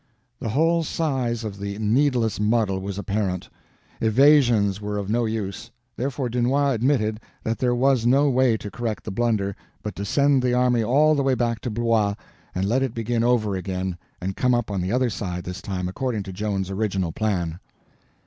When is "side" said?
15.11-15.43